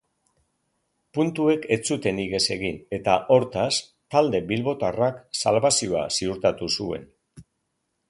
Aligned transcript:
Puntuek 1.17 1.67
ez 1.75 1.79
zuten 1.91 2.21
ihes 2.23 2.41
egin 2.57 2.81
eta 2.99 3.19
hortaz, 3.37 3.69
talde 4.17 4.43
bilbotarrak 4.53 5.23
salbazioa 5.45 6.05
ziurtatu 6.19 6.75
zuen. 6.79 7.11